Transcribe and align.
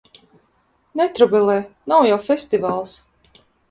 Netrobelē! 1.03 1.59
Nav 1.95 2.11
jau 2.11 2.19
festivāls! 2.33 3.01